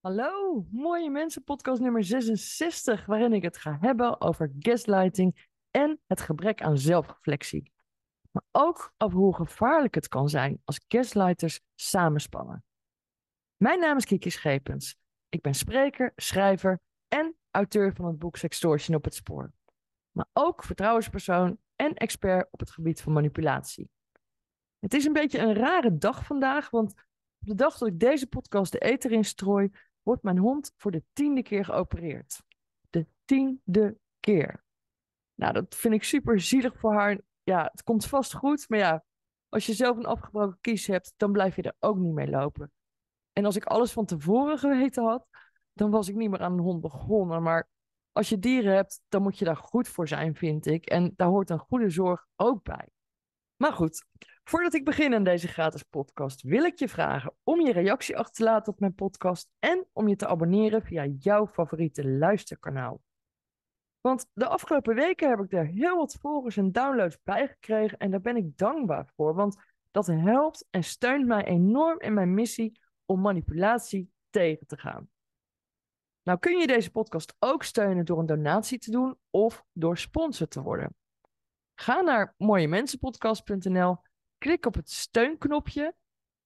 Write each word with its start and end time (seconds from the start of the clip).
Hallo, 0.00 0.64
mooie 0.70 1.10
mensen, 1.10 1.44
podcast 1.44 1.80
nummer 1.80 2.04
66, 2.04 3.06
waarin 3.06 3.32
ik 3.32 3.42
het 3.42 3.56
ga 3.56 3.78
hebben 3.80 4.20
over 4.20 4.52
gaslighting 4.58 5.48
en 5.70 6.00
het 6.06 6.20
gebrek 6.20 6.62
aan 6.62 6.78
zelfreflectie. 6.78 7.72
Maar 8.30 8.42
ook 8.52 8.92
over 8.98 9.18
hoe 9.18 9.34
gevaarlijk 9.34 9.94
het 9.94 10.08
kan 10.08 10.28
zijn 10.28 10.60
als 10.64 10.80
gaslighters 10.88 11.60
samenspannen. 11.74 12.64
Mijn 13.56 13.80
naam 13.80 13.96
is 13.96 14.04
Kiki 14.04 14.30
Schepens. 14.30 14.96
Ik 15.28 15.40
ben 15.40 15.54
spreker, 15.54 16.12
schrijver 16.16 16.80
en 17.08 17.36
auteur 17.50 17.94
van 17.94 18.06
het 18.06 18.18
boek 18.18 18.36
Sextortion 18.36 18.96
op 18.96 19.04
het 19.04 19.14
spoor. 19.14 19.52
Maar 20.10 20.28
ook 20.32 20.64
vertrouwenspersoon 20.64 21.58
en 21.76 21.94
expert 21.94 22.48
op 22.50 22.60
het 22.60 22.70
gebied 22.70 23.00
van 23.00 23.12
manipulatie. 23.12 23.90
Het 24.78 24.94
is 24.94 25.04
een 25.04 25.12
beetje 25.12 25.38
een 25.38 25.54
rare 25.54 25.98
dag 25.98 26.24
vandaag, 26.24 26.70
want 26.70 26.90
op 27.40 27.46
de 27.46 27.54
dag 27.54 27.78
dat 27.78 27.88
ik 27.88 28.00
deze 28.00 28.26
podcast 28.26 28.72
de 28.72 28.78
eter 28.78 29.12
instrooi, 29.12 29.70
wordt 30.08 30.22
mijn 30.22 30.38
hond 30.38 30.72
voor 30.76 30.90
de 30.90 31.04
tiende 31.12 31.42
keer 31.42 31.64
geopereerd. 31.64 32.42
De 32.90 33.06
tiende 33.24 33.98
keer. 34.20 34.64
Nou, 35.34 35.52
dat 35.52 35.74
vind 35.74 35.94
ik 35.94 36.02
super 36.02 36.40
zielig 36.40 36.78
voor 36.78 36.92
haar. 36.92 37.20
Ja, 37.42 37.68
het 37.72 37.82
komt 37.82 38.06
vast 38.06 38.34
goed, 38.34 38.68
maar 38.68 38.78
ja, 38.78 39.04
als 39.48 39.66
je 39.66 39.74
zelf 39.74 39.96
een 39.96 40.06
afgebroken 40.06 40.58
kies 40.60 40.86
hebt, 40.86 41.14
dan 41.16 41.32
blijf 41.32 41.56
je 41.56 41.62
er 41.62 41.74
ook 41.78 41.96
niet 41.96 42.12
mee 42.12 42.28
lopen. 42.28 42.72
En 43.32 43.44
als 43.44 43.56
ik 43.56 43.64
alles 43.64 43.92
van 43.92 44.04
tevoren 44.04 44.58
geweten 44.58 45.04
had, 45.04 45.26
dan 45.72 45.90
was 45.90 46.08
ik 46.08 46.14
niet 46.14 46.30
meer 46.30 46.40
aan 46.40 46.52
een 46.52 46.58
hond 46.58 46.80
begonnen. 46.80 47.42
Maar 47.42 47.68
als 48.12 48.28
je 48.28 48.38
dieren 48.38 48.74
hebt, 48.74 49.00
dan 49.08 49.22
moet 49.22 49.38
je 49.38 49.44
daar 49.44 49.56
goed 49.56 49.88
voor 49.88 50.08
zijn, 50.08 50.34
vind 50.34 50.66
ik. 50.66 50.86
En 50.86 51.12
daar 51.16 51.28
hoort 51.28 51.50
een 51.50 51.58
goede 51.58 51.90
zorg 51.90 52.26
ook 52.36 52.62
bij. 52.62 52.88
Maar 53.56 53.72
goed, 53.72 54.04
voordat 54.48 54.74
ik 54.74 54.84
begin 54.84 55.14
aan 55.14 55.24
deze 55.24 55.48
gratis 55.48 55.82
podcast, 55.82 56.42
wil 56.42 56.64
ik 56.64 56.78
je 56.78 56.88
vragen 56.88 57.34
om 57.44 57.60
je 57.60 57.72
reactie 57.72 58.16
achter 58.16 58.34
te 58.34 58.44
laten 58.44 58.72
op 58.72 58.80
mijn 58.80 58.94
podcast 58.94 59.48
en 59.58 59.86
om 59.92 60.08
je 60.08 60.16
te 60.16 60.26
abonneren 60.26 60.82
via 60.82 61.04
jouw 61.04 61.46
favoriete 61.46 62.08
luisterkanaal. 62.08 63.00
Want 64.00 64.26
de 64.32 64.46
afgelopen 64.46 64.94
weken 64.94 65.28
heb 65.28 65.38
ik 65.38 65.52
er 65.52 65.66
heel 65.66 65.96
wat 65.96 66.18
volgers 66.20 66.56
en 66.56 66.72
downloads 66.72 67.18
bij 67.22 67.48
gekregen 67.48 67.98
en 67.98 68.10
daar 68.10 68.20
ben 68.20 68.36
ik 68.36 68.56
dankbaar 68.56 69.10
voor, 69.16 69.34
want 69.34 69.56
dat 69.90 70.06
helpt 70.06 70.66
en 70.70 70.84
steunt 70.84 71.26
mij 71.26 71.44
enorm 71.44 72.00
in 72.00 72.14
mijn 72.14 72.34
missie 72.34 72.80
om 73.04 73.20
manipulatie 73.20 74.10
tegen 74.30 74.66
te 74.66 74.78
gaan. 74.78 75.08
Nou 76.22 76.38
kun 76.38 76.58
je 76.58 76.66
deze 76.66 76.90
podcast 76.90 77.36
ook 77.38 77.62
steunen 77.62 78.04
door 78.04 78.18
een 78.18 78.26
donatie 78.26 78.78
te 78.78 78.90
doen 78.90 79.18
of 79.30 79.64
door 79.72 79.98
sponsor 79.98 80.48
te 80.48 80.62
worden. 80.62 80.94
Ga 81.74 82.00
naar 82.00 82.34
mooiemensenpodcast.nl, 82.36 83.98
klik 84.38 84.66
op 84.66 84.74
het 84.74 84.90
steunknopje. 84.90 85.94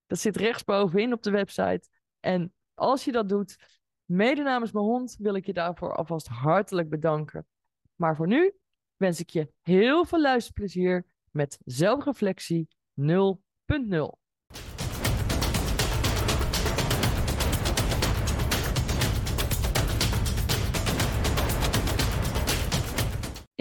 Dat 0.06 0.18
zit 0.18 0.36
rechtsbovenin 0.36 1.12
op 1.12 1.22
de 1.22 1.30
website. 1.30 1.88
En 2.20 2.54
als 2.74 3.04
je 3.04 3.12
dat 3.12 3.28
doet, 3.28 3.56
mede 4.04 4.42
namens 4.42 4.72
mijn 4.72 4.84
hond, 4.84 5.16
wil 5.18 5.34
ik 5.34 5.46
je 5.46 5.52
daarvoor 5.52 5.94
alvast 5.94 6.26
hartelijk 6.26 6.88
bedanken. 6.88 7.46
Maar 7.94 8.16
voor 8.16 8.26
nu 8.26 8.52
wens 8.96 9.20
ik 9.20 9.30
je 9.30 9.52
heel 9.60 10.04
veel 10.04 10.20
luisterplezier 10.20 11.06
met 11.30 11.58
zelfreflectie 11.64 12.68
0.0. 13.00 14.21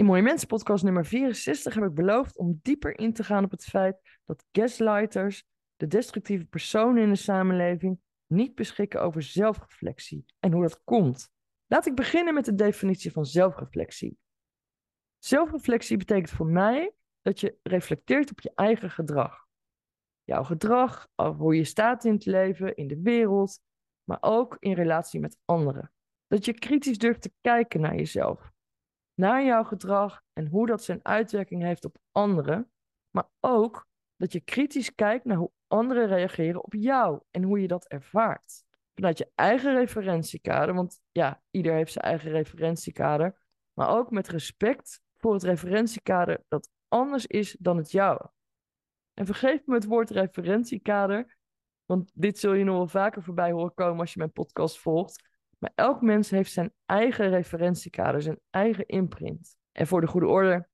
In 0.02 0.08
Mooie 0.08 0.22
Mensen 0.22 0.48
podcast 0.48 0.84
nummer 0.84 1.06
64 1.06 1.74
heb 1.74 1.84
ik 1.84 1.94
beloofd 1.94 2.36
om 2.36 2.60
dieper 2.62 2.98
in 2.98 3.12
te 3.12 3.24
gaan 3.24 3.44
op 3.44 3.50
het 3.50 3.64
feit 3.64 4.18
dat 4.24 4.44
gaslighters, 4.52 5.44
de 5.76 5.86
destructieve 5.86 6.44
personen 6.44 7.02
in 7.02 7.08
de 7.08 7.16
samenleving, 7.16 8.00
niet 8.26 8.54
beschikken 8.54 9.02
over 9.02 9.22
zelfreflectie 9.22 10.24
en 10.38 10.52
hoe 10.52 10.62
dat 10.62 10.80
komt. 10.84 11.30
Laat 11.66 11.86
ik 11.86 11.94
beginnen 11.94 12.34
met 12.34 12.44
de 12.44 12.54
definitie 12.54 13.12
van 13.12 13.26
zelfreflectie. 13.26 14.18
Zelfreflectie 15.18 15.96
betekent 15.96 16.30
voor 16.30 16.46
mij 16.46 16.92
dat 17.20 17.40
je 17.40 17.58
reflecteert 17.62 18.30
op 18.30 18.40
je 18.40 18.52
eigen 18.54 18.90
gedrag. 18.90 19.46
Jouw 20.24 20.44
gedrag, 20.44 21.08
hoe 21.36 21.56
je 21.56 21.64
staat 21.64 22.04
in 22.04 22.12
het 22.12 22.26
leven, 22.26 22.76
in 22.76 22.88
de 22.88 23.00
wereld, 23.02 23.60
maar 24.04 24.18
ook 24.20 24.56
in 24.58 24.72
relatie 24.72 25.20
met 25.20 25.38
anderen. 25.44 25.92
Dat 26.26 26.44
je 26.44 26.52
kritisch 26.52 26.98
durft 26.98 27.22
te 27.22 27.32
kijken 27.40 27.80
naar 27.80 27.94
jezelf 27.94 28.52
naar 29.14 29.44
jouw 29.44 29.64
gedrag 29.64 30.22
en 30.32 30.46
hoe 30.46 30.66
dat 30.66 30.84
zijn 30.84 31.00
uitwerking 31.02 31.62
heeft 31.62 31.84
op 31.84 31.96
anderen, 32.12 32.70
maar 33.10 33.28
ook 33.40 33.86
dat 34.16 34.32
je 34.32 34.40
kritisch 34.40 34.94
kijkt 34.94 35.24
naar 35.24 35.36
hoe 35.36 35.50
anderen 35.66 36.06
reageren 36.06 36.64
op 36.64 36.74
jou 36.74 37.20
en 37.30 37.42
hoe 37.42 37.60
je 37.60 37.68
dat 37.68 37.86
ervaart. 37.88 38.64
Vanuit 38.94 39.18
je 39.18 39.30
eigen 39.34 39.74
referentiekader, 39.74 40.74
want 40.74 41.00
ja, 41.12 41.42
ieder 41.50 41.72
heeft 41.72 41.92
zijn 41.92 42.04
eigen 42.04 42.30
referentiekader, 42.30 43.40
maar 43.72 43.88
ook 43.88 44.10
met 44.10 44.28
respect 44.28 45.00
voor 45.16 45.32
het 45.32 45.42
referentiekader 45.42 46.44
dat 46.48 46.70
anders 46.88 47.26
is 47.26 47.56
dan 47.58 47.76
het 47.76 47.90
jouwe. 47.90 48.30
En 49.14 49.26
vergeef 49.26 49.66
me 49.66 49.74
het 49.74 49.84
woord 49.84 50.10
referentiekader, 50.10 51.36
want 51.84 52.10
dit 52.14 52.38
zul 52.38 52.52
je 52.52 52.64
nog 52.64 52.76
wel 52.76 52.88
vaker 52.88 53.22
voorbij 53.22 53.52
horen 53.52 53.74
komen 53.74 54.00
als 54.00 54.12
je 54.12 54.18
mijn 54.18 54.32
podcast 54.32 54.78
volgt. 54.78 55.30
Maar 55.62 55.72
elk 55.74 56.00
mens 56.00 56.30
heeft 56.30 56.52
zijn 56.52 56.72
eigen 56.84 57.28
referentiekader, 57.28 58.22
zijn 58.22 58.40
eigen 58.50 58.86
imprint. 58.86 59.56
En 59.72 59.86
voor 59.86 60.00
de 60.00 60.06
goede 60.06 60.26
orde, 60.26 60.68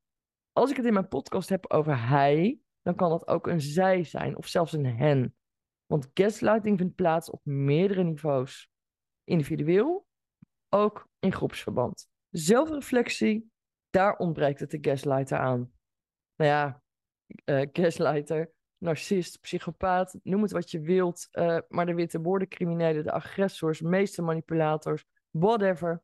als 0.53 0.71
ik 0.71 0.77
het 0.77 0.87
in 0.87 0.93
mijn 0.93 1.09
podcast 1.09 1.49
heb 1.49 1.71
over 1.73 2.09
hij, 2.09 2.59
dan 2.83 2.95
kan 2.95 3.11
dat 3.11 3.27
ook 3.27 3.47
een 3.47 3.61
zij 3.61 4.05
zijn 4.05 4.37
of 4.37 4.47
zelfs 4.47 4.73
een 4.73 4.87
hen. 4.87 5.37
Want 5.87 6.11
gaslighting 6.15 6.79
vindt 6.79 6.95
plaats 6.95 7.31
op 7.31 7.41
meerdere 7.45 8.03
niveaus. 8.03 8.71
Individueel, 9.25 10.07
ook 10.69 11.09
in 11.19 11.33
groepsverband. 11.33 12.09
Zelfreflectie, 12.31 13.51
daar 13.91 14.17
ontbreekt 14.17 14.61
het 14.61 14.71
de 14.71 14.79
gaslighter 14.81 15.39
aan. 15.39 15.73
Nou 16.37 16.51
ja, 16.51 16.83
uh, 17.45 17.67
gaslighter, 17.73 18.53
narcist, 18.79 19.41
psychopaat, 19.41 20.19
noem 20.23 20.43
het 20.43 20.53
wat 20.53 20.71
je 20.71 20.81
wilt. 20.81 21.29
Uh, 21.33 21.59
maar 21.69 21.87
de 21.87 21.95
witte 21.95 22.21
woordencriminelen, 22.21 23.05
de 23.05 23.13
agressors, 23.13 23.81
meeste 23.81 24.23
manipulators, 24.23 25.05
whatever. 25.31 26.03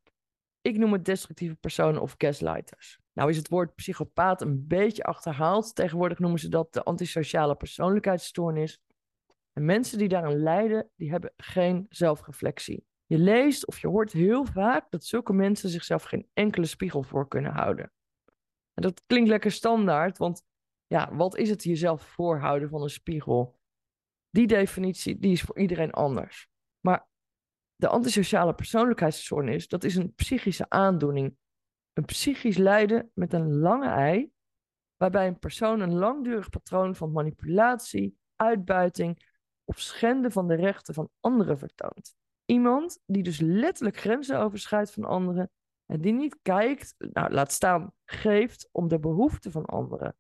Ik 0.60 0.78
noem 0.78 0.92
het 0.92 1.04
destructieve 1.04 1.54
personen 1.54 2.02
of 2.02 2.14
gaslighters. 2.18 2.98
Nou 3.12 3.30
is 3.30 3.36
het 3.36 3.48
woord 3.48 3.74
psychopaat 3.74 4.42
een 4.42 4.66
beetje 4.66 5.04
achterhaald. 5.04 5.74
Tegenwoordig 5.74 6.18
noemen 6.18 6.38
ze 6.38 6.48
dat 6.48 6.72
de 6.72 6.82
antisociale 6.82 7.54
persoonlijkheidsstoornis. 7.54 8.80
En 9.52 9.64
mensen 9.64 9.98
die 9.98 10.08
daaraan 10.08 10.42
lijden, 10.42 10.90
die 10.96 11.10
hebben 11.10 11.32
geen 11.36 11.86
zelfreflectie. 11.88 12.86
Je 13.06 13.18
leest 13.18 13.66
of 13.66 13.80
je 13.80 13.88
hoort 13.88 14.12
heel 14.12 14.44
vaak 14.44 14.90
dat 14.90 15.04
zulke 15.04 15.32
mensen 15.32 15.68
zichzelf 15.68 16.02
geen 16.02 16.28
enkele 16.32 16.66
spiegel 16.66 17.02
voor 17.02 17.28
kunnen 17.28 17.52
houden. 17.52 17.92
En 18.74 18.82
dat 18.82 19.02
klinkt 19.06 19.28
lekker 19.28 19.50
standaard, 19.50 20.18
want 20.18 20.42
ja, 20.94 21.14
wat 21.14 21.36
is 21.36 21.50
het 21.50 21.64
jezelf 21.64 22.02
voorhouden 22.02 22.68
van 22.68 22.82
een 22.82 22.90
spiegel? 22.90 23.58
Die 24.30 24.46
definitie 24.46 25.18
die 25.18 25.32
is 25.32 25.42
voor 25.42 25.58
iedereen 25.58 25.92
anders. 25.92 26.48
Maar 26.80 27.08
de 27.76 27.88
antisociale 27.88 28.54
persoonlijkheidsstoornis, 28.54 29.68
dat 29.68 29.84
is 29.84 29.96
een 29.96 30.14
psychische 30.14 30.68
aandoening. 30.68 31.36
Een 31.92 32.04
psychisch 32.04 32.56
lijden 32.56 33.10
met 33.14 33.32
een 33.32 33.58
lange 33.58 33.88
ei, 33.88 34.32
waarbij 34.96 35.26
een 35.26 35.38
persoon 35.38 35.80
een 35.80 35.94
langdurig 35.94 36.48
patroon 36.48 36.94
van 36.94 37.12
manipulatie, 37.12 38.18
uitbuiting 38.36 39.32
of 39.64 39.78
schenden 39.80 40.32
van 40.32 40.48
de 40.48 40.54
rechten 40.54 40.94
van 40.94 41.10
anderen 41.20 41.58
vertoont. 41.58 42.14
Iemand 42.44 43.00
die 43.06 43.22
dus 43.22 43.40
letterlijk 43.40 43.96
grenzen 43.96 44.38
overschrijdt 44.38 44.92
van 44.92 45.04
anderen 45.04 45.50
en 45.86 46.00
die 46.00 46.12
niet 46.12 46.38
kijkt, 46.42 46.94
nou 46.98 47.32
laat 47.32 47.52
staan, 47.52 47.92
geeft 48.04 48.68
om 48.72 48.88
de 48.88 48.98
behoeften 48.98 49.50
van 49.50 49.64
anderen. 49.64 50.16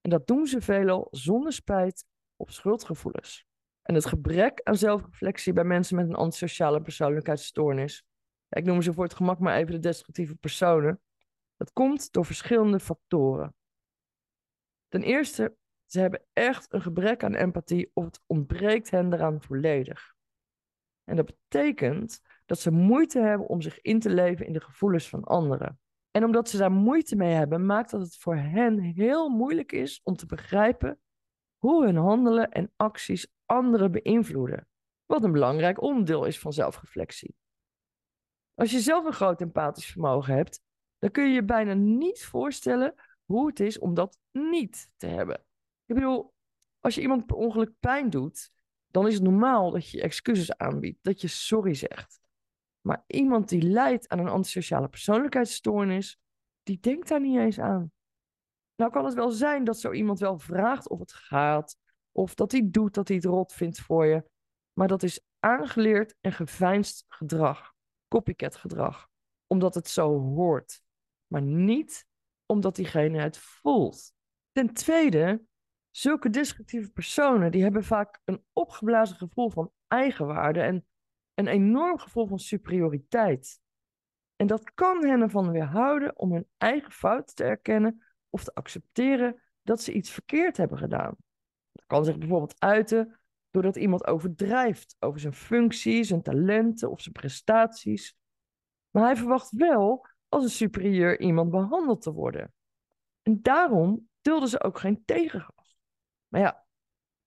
En 0.00 0.10
dat 0.10 0.26
doen 0.26 0.46
ze 0.46 0.60
veelal 0.60 1.08
zonder 1.10 1.52
spijt 1.52 2.04
of 2.36 2.52
schuldgevoelens. 2.52 3.46
En 3.82 3.94
het 3.94 4.06
gebrek 4.06 4.60
aan 4.62 4.76
zelfreflectie 4.76 5.52
bij 5.52 5.64
mensen 5.64 5.96
met 5.96 6.08
een 6.08 6.14
antisociale 6.14 6.80
persoonlijkheidsstoornis, 6.82 8.04
ik 8.48 8.64
noem 8.64 8.82
ze 8.82 8.92
voor 8.92 9.04
het 9.04 9.14
gemak 9.14 9.38
maar 9.38 9.56
even 9.56 9.72
de 9.72 9.78
destructieve 9.78 10.34
personen, 10.34 11.00
dat 11.56 11.72
komt 11.72 12.12
door 12.12 12.24
verschillende 12.24 12.80
factoren. 12.80 13.54
Ten 14.88 15.02
eerste, 15.02 15.56
ze 15.86 16.00
hebben 16.00 16.24
echt 16.32 16.72
een 16.72 16.82
gebrek 16.82 17.24
aan 17.24 17.34
empathie 17.34 17.90
of 17.94 18.04
het 18.04 18.20
ontbreekt 18.26 18.90
hen 18.90 19.12
eraan 19.12 19.42
volledig. 19.42 20.14
En 21.04 21.16
dat 21.16 21.26
betekent 21.26 22.20
dat 22.46 22.58
ze 22.58 22.70
moeite 22.70 23.20
hebben 23.20 23.46
om 23.46 23.60
zich 23.60 23.80
in 23.80 24.00
te 24.00 24.10
leven 24.10 24.46
in 24.46 24.52
de 24.52 24.60
gevoelens 24.60 25.08
van 25.08 25.24
anderen. 25.24 25.80
En 26.10 26.24
omdat 26.24 26.48
ze 26.48 26.56
daar 26.56 26.72
moeite 26.72 27.16
mee 27.16 27.32
hebben, 27.32 27.66
maakt 27.66 27.90
dat 27.90 28.00
het 28.00 28.16
voor 28.16 28.36
hen 28.36 28.78
heel 28.78 29.28
moeilijk 29.28 29.72
is 29.72 30.00
om 30.02 30.16
te 30.16 30.26
begrijpen 30.26 31.00
hoe 31.58 31.84
hun 31.84 31.96
handelen 31.96 32.50
en 32.50 32.72
acties 32.76 33.32
anderen 33.46 33.92
beïnvloeden. 33.92 34.68
Wat 35.06 35.24
een 35.24 35.32
belangrijk 35.32 35.82
onderdeel 35.82 36.24
is 36.24 36.38
van 36.38 36.52
zelfreflectie. 36.52 37.36
Als 38.54 38.70
je 38.70 38.80
zelf 38.80 39.04
een 39.04 39.12
groot 39.12 39.40
empathisch 39.40 39.86
vermogen 39.86 40.34
hebt, 40.34 40.62
dan 40.98 41.10
kun 41.10 41.28
je 41.28 41.34
je 41.34 41.44
bijna 41.44 41.74
niet 41.74 42.24
voorstellen 42.24 42.94
hoe 43.24 43.46
het 43.46 43.60
is 43.60 43.78
om 43.78 43.94
dat 43.94 44.18
niet 44.32 44.90
te 44.96 45.06
hebben. 45.06 45.44
Ik 45.86 45.94
bedoel, 45.94 46.34
als 46.80 46.94
je 46.94 47.00
iemand 47.00 47.26
per 47.26 47.36
ongeluk 47.36 47.72
pijn 47.80 48.10
doet, 48.10 48.50
dan 48.86 49.06
is 49.06 49.14
het 49.14 49.22
normaal 49.22 49.70
dat 49.70 49.90
je 49.90 50.02
excuses 50.02 50.56
aanbiedt, 50.56 50.98
dat 51.02 51.20
je 51.20 51.28
sorry 51.28 51.74
zegt. 51.74 52.20
Maar 52.80 53.04
iemand 53.06 53.48
die 53.48 53.62
lijdt 53.62 54.08
aan 54.08 54.18
een 54.18 54.28
antisociale 54.28 54.88
persoonlijkheidsstoornis, 54.88 56.20
die 56.62 56.80
denkt 56.80 57.08
daar 57.08 57.20
niet 57.20 57.38
eens 57.38 57.58
aan. 57.58 57.92
Nou 58.76 58.90
kan 58.92 59.04
het 59.04 59.14
wel 59.14 59.30
zijn 59.30 59.64
dat 59.64 59.80
zo 59.80 59.92
iemand 59.92 60.18
wel 60.18 60.38
vraagt 60.38 60.88
of 60.88 60.98
het 60.98 61.12
gaat, 61.12 61.76
of 62.12 62.34
dat 62.34 62.52
hij 62.52 62.68
doet 62.70 62.94
dat 62.94 63.08
hij 63.08 63.16
het 63.16 63.26
rot 63.26 63.52
vindt 63.52 63.80
voor 63.80 64.06
je, 64.06 64.24
maar 64.72 64.88
dat 64.88 65.02
is 65.02 65.20
aangeleerd 65.38 66.14
en 66.20 66.32
geveinsd 66.32 67.04
gedrag, 67.08 67.74
copycat 68.08 68.56
gedrag, 68.56 69.08
omdat 69.46 69.74
het 69.74 69.88
zo 69.88 70.18
hoort, 70.18 70.82
maar 71.26 71.42
niet 71.42 72.06
omdat 72.46 72.76
diegene 72.76 73.18
het 73.18 73.38
voelt. 73.38 74.12
Ten 74.52 74.74
tweede, 74.74 75.42
zulke 75.90 76.30
destructieve 76.30 76.90
personen 76.90 77.50
die 77.50 77.62
hebben 77.62 77.84
vaak 77.84 78.20
een 78.24 78.44
opgeblazen 78.52 79.16
gevoel 79.16 79.50
van 79.50 79.72
eigenwaarde 79.86 80.60
en 80.60 80.86
een 81.34 81.46
enorm 81.46 81.98
gevoel 81.98 82.26
van 82.26 82.38
superioriteit. 82.38 83.60
En 84.36 84.46
dat 84.46 84.74
kan 84.74 85.04
hen 85.04 85.20
ervan 85.20 85.50
weerhouden 85.50 86.18
om 86.18 86.32
hun 86.32 86.46
eigen 86.56 86.92
fout 86.92 87.36
te 87.36 87.44
erkennen 87.44 88.04
of 88.28 88.44
te 88.44 88.54
accepteren 88.54 89.42
dat 89.62 89.82
ze 89.82 89.92
iets 89.92 90.10
verkeerd 90.10 90.56
hebben 90.56 90.78
gedaan. 90.78 91.16
Dat 91.72 91.86
kan 91.86 92.04
zich 92.04 92.18
bijvoorbeeld 92.18 92.60
uiten 92.60 93.20
doordat 93.50 93.76
iemand 93.76 94.06
overdrijft 94.06 94.96
over 94.98 95.20
zijn 95.20 95.32
functie, 95.32 96.04
zijn 96.04 96.22
talenten 96.22 96.90
of 96.90 97.00
zijn 97.00 97.14
prestaties. 97.14 98.16
Maar 98.90 99.04
hij 99.04 99.16
verwacht 99.16 99.50
wel 99.50 100.06
als 100.28 100.44
een 100.44 100.50
superieur 100.50 101.20
iemand 101.20 101.50
behandeld 101.50 102.02
te 102.02 102.12
worden. 102.12 102.54
En 103.22 103.42
daarom 103.42 104.08
dulden 104.20 104.48
ze 104.48 104.62
ook 104.62 104.78
geen 104.78 105.04
tegengas. 105.04 105.76
Maar 106.28 106.40
ja, 106.40 106.66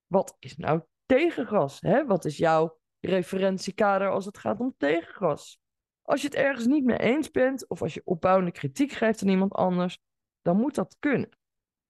wat 0.07 0.35
is 0.39 0.57
nou 0.57 0.81
tegengas? 1.05 1.79
Hè? 1.79 2.05
Wat 2.05 2.25
is 2.25 2.37
jouw 2.37 2.79
referentiekader 3.07 4.09
als 4.09 4.25
het 4.25 4.37
gaat 4.37 4.59
om 4.59 4.73
tegengas? 4.77 5.59
Als 6.01 6.21
je 6.21 6.27
het 6.27 6.35
ergens 6.35 6.65
niet 6.65 6.83
mee 6.83 6.97
eens 6.97 7.31
bent 7.31 7.67
of 7.67 7.81
als 7.81 7.93
je 7.93 8.01
opbouwende 8.05 8.51
kritiek 8.51 8.91
geeft 8.91 9.21
aan 9.21 9.29
iemand 9.29 9.53
anders, 9.53 9.99
dan 10.41 10.57
moet 10.57 10.75
dat 10.75 10.95
kunnen. 10.99 11.29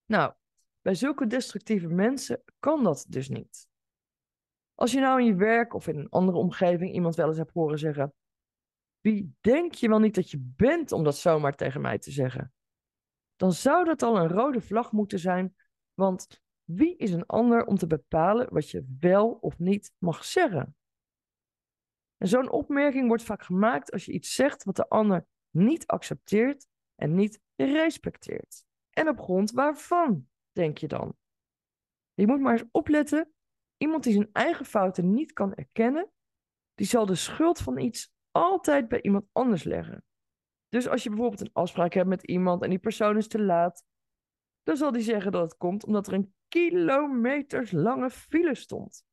Nou, 0.05 0.33
bij 0.81 0.95
zulke 0.95 1.27
destructieve 1.27 1.87
mensen 1.87 2.43
kan 2.59 2.83
dat 2.83 3.05
dus 3.09 3.29
niet. 3.29 3.67
Als 4.75 4.91
je 4.91 4.99
nou 4.99 5.19
in 5.19 5.25
je 5.25 5.35
werk 5.35 5.73
of 5.73 5.87
in 5.87 5.97
een 5.97 6.09
andere 6.09 6.37
omgeving 6.37 6.93
iemand 6.93 7.15
wel 7.15 7.27
eens 7.27 7.37
hebt 7.37 7.53
horen 7.53 7.79
zeggen: 7.79 8.13
Wie 8.99 9.35
denk 9.41 9.73
je 9.73 9.87
wel 9.87 9.99
niet 9.99 10.15
dat 10.15 10.31
je 10.31 10.51
bent 10.55 10.91
om 10.91 11.03
dat 11.03 11.17
zomaar 11.17 11.55
tegen 11.55 11.81
mij 11.81 11.97
te 11.97 12.11
zeggen? 12.11 12.53
Dan 13.35 13.53
zou 13.53 13.85
dat 13.85 14.01
al 14.01 14.17
een 14.17 14.27
rode 14.27 14.61
vlag 14.61 14.91
moeten 14.91 15.19
zijn, 15.19 15.55
want 15.93 16.41
wie 16.63 16.95
is 16.97 17.11
een 17.11 17.25
ander 17.25 17.65
om 17.65 17.77
te 17.77 17.87
bepalen 17.87 18.53
wat 18.53 18.69
je 18.69 18.95
wel 18.99 19.31
of 19.31 19.59
niet 19.59 19.91
mag 19.97 20.25
zeggen? 20.25 20.75
En 22.17 22.27
zo'n 22.27 22.51
opmerking 22.51 23.07
wordt 23.07 23.23
vaak 23.23 23.43
gemaakt 23.43 23.91
als 23.91 24.05
je 24.05 24.11
iets 24.11 24.35
zegt 24.35 24.63
wat 24.63 24.75
de 24.75 24.89
ander 24.89 25.25
niet 25.49 25.87
accepteert 25.87 26.67
en 26.95 27.15
niet 27.15 27.41
respecteert. 27.55 28.65
En 28.89 29.09
op 29.09 29.19
grond 29.19 29.51
waarvan, 29.51 30.27
denk 30.51 30.77
je 30.77 30.87
dan? 30.87 31.15
Je 32.13 32.27
moet 32.27 32.39
maar 32.39 32.51
eens 32.51 32.69
opletten. 32.71 33.33
Iemand 33.77 34.03
die 34.03 34.13
zijn 34.13 34.29
eigen 34.31 34.65
fouten 34.65 35.13
niet 35.13 35.33
kan 35.33 35.53
erkennen, 35.53 36.11
die 36.73 36.87
zal 36.87 37.05
de 37.05 37.15
schuld 37.15 37.59
van 37.59 37.77
iets 37.77 38.13
altijd 38.31 38.87
bij 38.87 39.01
iemand 39.01 39.25
anders 39.31 39.63
leggen. 39.63 40.03
Dus 40.69 40.87
als 40.87 41.03
je 41.03 41.09
bijvoorbeeld 41.09 41.41
een 41.41 41.53
afspraak 41.53 41.93
hebt 41.93 42.07
met 42.07 42.23
iemand 42.23 42.63
en 42.63 42.69
die 42.69 42.79
persoon 42.79 43.17
is 43.17 43.27
te 43.27 43.41
laat, 43.41 43.85
dan 44.63 44.77
zal 44.77 44.91
die 44.91 45.01
zeggen 45.01 45.31
dat 45.31 45.41
het 45.41 45.57
komt 45.57 45.85
omdat 45.85 46.07
er 46.07 46.13
een 46.13 46.33
kilometers 46.47 47.71
lange 47.71 48.09
file 48.09 48.55
stond. 48.55 49.05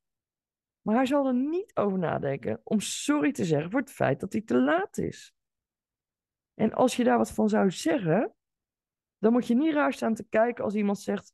Maar 0.83 0.95
hij 0.95 1.07
zal 1.07 1.27
er 1.27 1.35
niet 1.35 1.77
over 1.77 1.99
nadenken 1.99 2.61
om 2.65 2.81
sorry 2.81 3.33
te 3.33 3.45
zeggen 3.45 3.71
voor 3.71 3.81
het 3.81 3.91
feit 3.91 4.21
dat 4.21 4.33
hij 4.33 4.43
te 4.43 4.57
laat 4.57 4.99
is. 4.99 5.35
En 6.55 6.73
als 6.73 6.97
je 6.97 7.05
daar 7.05 7.19
wat 7.19 7.33
van 7.33 7.49
zou 7.49 7.71
zeggen, 7.71 8.35
dan 9.19 9.33
moet 9.33 9.47
je 9.47 9.55
niet 9.55 9.75
raar 9.75 9.93
staan 9.93 10.15
te 10.15 10.25
kijken 10.29 10.65
als 10.65 10.75
iemand 10.75 10.99
zegt: 10.99 11.33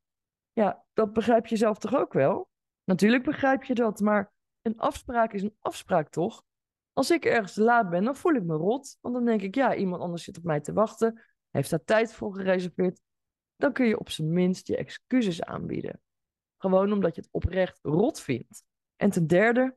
Ja, 0.52 0.84
dat 0.92 1.12
begrijp 1.12 1.46
je 1.46 1.56
zelf 1.56 1.78
toch 1.78 1.94
ook 1.94 2.12
wel? 2.12 2.48
Natuurlijk 2.84 3.24
begrijp 3.24 3.64
je 3.64 3.74
dat, 3.74 4.00
maar 4.00 4.32
een 4.62 4.78
afspraak 4.78 5.32
is 5.32 5.42
een 5.42 5.56
afspraak 5.60 6.08
toch? 6.08 6.44
Als 6.92 7.10
ik 7.10 7.24
ergens 7.24 7.52
te 7.52 7.62
laat 7.62 7.90
ben, 7.90 8.04
dan 8.04 8.16
voel 8.16 8.34
ik 8.34 8.42
me 8.42 8.56
rot. 8.56 8.98
Want 9.00 9.14
dan 9.14 9.24
denk 9.24 9.42
ik: 9.42 9.54
Ja, 9.54 9.74
iemand 9.74 10.02
anders 10.02 10.24
zit 10.24 10.38
op 10.38 10.44
mij 10.44 10.60
te 10.60 10.72
wachten, 10.72 11.22
heeft 11.50 11.70
daar 11.70 11.84
tijd 11.84 12.14
voor 12.14 12.34
gereserveerd. 12.34 13.00
Dan 13.56 13.72
kun 13.72 13.86
je 13.86 13.98
op 13.98 14.10
zijn 14.10 14.32
minst 14.32 14.66
je 14.66 14.76
excuses 14.76 15.42
aanbieden. 15.42 16.00
Gewoon 16.58 16.92
omdat 16.92 17.14
je 17.14 17.20
het 17.20 17.30
oprecht 17.32 17.78
rot 17.82 18.20
vindt. 18.20 18.64
En 18.96 19.10
ten 19.10 19.26
derde, 19.26 19.76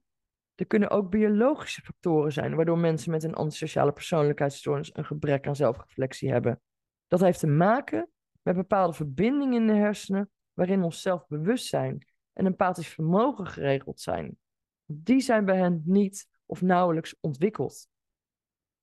er 0.56 0.66
kunnen 0.66 0.90
ook 0.90 1.10
biologische 1.10 1.82
factoren 1.82 2.32
zijn 2.32 2.56
waardoor 2.56 2.78
mensen 2.78 3.12
met 3.12 3.24
een 3.24 3.34
antisociale 3.34 3.92
persoonlijkheidsstoornis 3.92 4.96
een 4.96 5.06
gebrek 5.06 5.48
aan 5.48 5.56
zelfreflectie 5.56 6.32
hebben. 6.32 6.62
Dat 7.08 7.20
heeft 7.20 7.40
te 7.40 7.48
maken 7.48 8.10
met 8.42 8.56
bepaalde 8.56 8.94
verbindingen 8.94 9.62
in 9.62 9.68
de 9.68 9.74
hersenen 9.74 10.30
waarin 10.54 10.84
ons 10.84 11.02
zelfbewustzijn 11.02 12.08
en 12.34 12.46
empathisch 12.46 12.88
vermogen 12.88 13.48
geregeld 13.48 14.00
zijn. 14.00 14.38
Die 14.86 15.20
zijn 15.20 15.46
bij 15.46 15.58
hen 15.58 15.82
niet 15.86 16.28
of 16.46 16.62
nauwelijks 16.62 17.16
ontwikkeld. 17.20 17.88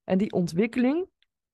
En 0.04 0.18
die 0.18 0.32
ontwikkeling 0.32 1.08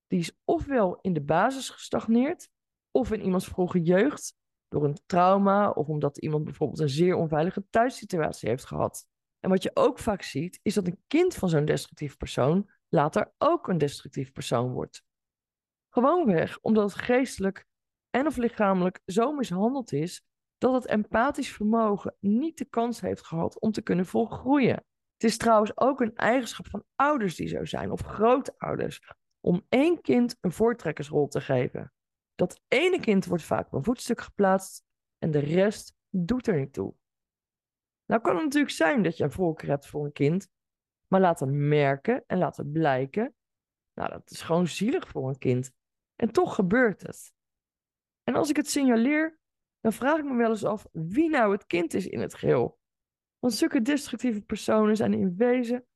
die 0.06 0.20
is 0.20 0.32
ofwel 0.44 0.99
in 1.00 1.12
de 1.12 1.20
basis 1.20 1.70
gestagneerd, 1.70 2.50
of 2.90 3.12
in 3.12 3.23
iemands 3.23 3.46
vroege 3.46 3.82
jeugd 3.82 4.34
door 4.72 4.84
een 4.84 4.98
trauma 5.06 5.70
of 5.70 5.88
omdat 5.88 6.19
iemand 6.19 6.44
bijvoorbeeld 6.44 6.80
een 6.80 6.88
zeer 6.88 7.14
onveilige 7.14 7.64
thuissituatie 7.70 8.48
heeft 8.48 8.64
gehad. 8.64 9.06
En 9.40 9.50
wat 9.50 9.62
je 9.62 9.70
ook 9.74 9.98
vaak 9.98 10.22
ziet, 10.22 10.58
is 10.62 10.74
dat 10.74 10.86
een 10.86 11.02
kind 11.06 11.34
van 11.34 11.48
zo'n 11.48 11.64
destructief 11.64 12.16
persoon 12.16 12.70
later 12.88 13.32
ook 13.38 13.69
een 13.69 13.78
destructief 13.78 14.32
persoon 14.32 14.72
wordt. 14.72 15.04
Gewoonweg 15.88 16.58
omdat 16.60 16.92
het 16.92 17.02
geestelijk 17.02 17.66
en 18.10 18.26
of 18.26 18.36
lichamelijk 18.36 19.00
zo 19.06 19.32
mishandeld 19.32 19.92
is 19.92 20.24
dat 20.58 20.74
het 20.74 20.86
empathisch 20.86 21.52
vermogen 21.52 22.16
niet 22.20 22.58
de 22.58 22.64
kans 22.64 23.00
heeft 23.00 23.26
gehad 23.26 23.60
om 23.60 23.72
te 23.72 23.82
kunnen 23.82 24.06
volgroeien. 24.06 24.84
Het 25.12 25.30
is 25.30 25.36
trouwens 25.36 25.72
ook 25.74 26.00
een 26.00 26.16
eigenschap 26.16 26.66
van 26.66 26.84
ouders 26.94 27.34
die 27.34 27.48
zo 27.48 27.64
zijn, 27.64 27.90
of 27.90 28.00
grootouders, 28.00 29.02
om 29.40 29.66
één 29.69 30.00
kind 30.00 30.36
een 30.40 30.52
voortrekkersrol 30.52 31.28
te 31.28 31.40
geven. 31.40 31.92
Dat 32.43 32.61
ene 32.69 33.00
kind 33.00 33.25
wordt 33.25 33.43
vaak 33.43 33.67
op 33.67 33.73
een 33.73 33.85
voetstuk 33.85 34.21
geplaatst 34.21 34.85
en 35.19 35.31
de 35.31 35.39
rest 35.39 35.94
doet 36.09 36.47
er 36.47 36.59
niet 36.59 36.73
toe. 36.73 36.94
Nou 38.06 38.21
kan 38.21 38.35
het 38.35 38.44
natuurlijk 38.44 38.73
zijn 38.73 39.03
dat 39.03 39.17
je 39.17 39.25
een 39.25 39.33
voorkeur 39.33 39.69
hebt 39.69 39.87
voor 39.87 40.05
een 40.05 40.12
kind, 40.12 40.49
maar 41.06 41.21
laten 41.21 41.69
merken 41.69 42.25
en 42.27 42.39
laten 42.39 42.73
blijken, 42.73 43.35
nou 43.94 44.11
dat 44.11 44.31
is 44.31 44.41
gewoon 44.41 44.67
zielig 44.67 45.08
voor 45.08 45.29
een 45.29 45.39
kind. 45.39 45.72
En 46.17 46.32
toch 46.32 46.55
gebeurt 46.55 47.03
het. 47.03 47.32
En 48.22 48.34
als 48.34 48.51
ik 48.51 48.56
het 48.56 48.70
signaleer, 48.70 49.39
dan 49.81 49.93
vraag 49.93 50.19
ik 50.19 50.25
me 50.25 50.37
wel 50.37 50.51
eens 50.51 50.65
af 50.65 50.87
wie 50.93 51.31
nou 51.31 51.53
het 51.53 51.67
kind 51.67 51.94
is 51.94 52.06
in 52.06 52.20
het 52.20 52.34
geheel. 52.34 52.79
Want 53.39 53.55
zulke 53.55 53.82
destructieve 53.82 54.43
personen 54.43 54.96
zijn 54.96 55.13
in 55.13 55.37
wezen 55.37 55.87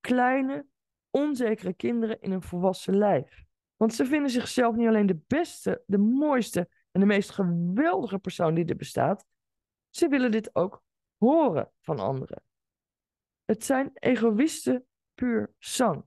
kleine, 0.00 0.66
onzekere 1.10 1.74
kinderen 1.74 2.20
in 2.20 2.32
een 2.32 2.42
volwassen 2.42 2.96
lijf. 2.96 3.50
Want 3.82 3.94
ze 3.94 4.06
vinden 4.06 4.30
zichzelf 4.30 4.76
niet 4.76 4.88
alleen 4.88 5.06
de 5.06 5.20
beste, 5.26 5.82
de 5.86 5.98
mooiste 5.98 6.68
en 6.90 7.00
de 7.00 7.06
meest 7.06 7.30
geweldige 7.30 8.18
persoon 8.18 8.54
die 8.54 8.64
er 8.64 8.76
bestaat. 8.76 9.26
Ze 9.90 10.08
willen 10.08 10.30
dit 10.30 10.54
ook 10.54 10.82
horen 11.16 11.72
van 11.80 11.98
anderen. 11.98 12.42
Het 13.44 13.64
zijn 13.64 13.90
egoïsten 13.94 14.86
puur 15.14 15.54
zang. 15.58 16.06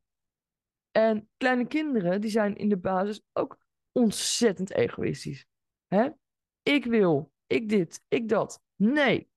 En 0.91 1.29
kleine 1.37 1.67
kinderen 1.67 2.21
die 2.21 2.29
zijn 2.29 2.55
in 2.55 2.69
de 2.69 2.77
basis 2.77 3.21
ook 3.33 3.57
ontzettend 3.91 4.71
egoïstisch. 4.71 5.45
Hè? 5.87 6.09
Ik 6.63 6.85
wil, 6.85 7.31
ik 7.47 7.69
dit, 7.69 8.03
ik 8.07 8.29
dat. 8.29 8.61
Nee, 8.75 9.29